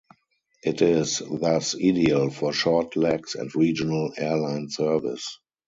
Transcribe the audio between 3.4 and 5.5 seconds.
regional airline service.